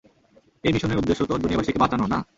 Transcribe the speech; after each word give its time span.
এই 0.63 0.71
মিশনের 0.73 0.99
উদ্দেশ্য 1.01 1.21
তো 1.25 1.33
দুনিয়াবাসীকে 1.37 1.81
বাঁচানো, 1.83 2.05
না? 2.07 2.19